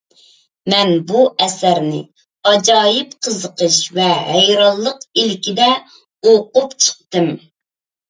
[0.73, 1.99] مەن بۇ ئەسەرنى
[2.53, 7.35] ئاجايىپ قىزىقىش ۋە ھەيرانلىق ئىلكىدە ئوقۇپ چىقتىم.